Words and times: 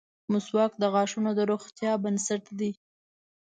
•مسواک 0.31 0.71
د 0.79 0.83
غاښونو 0.93 1.31
د 1.35 1.39
روغتیا 1.51 1.91
بنسټ 2.03 2.43
دی. 2.59 2.71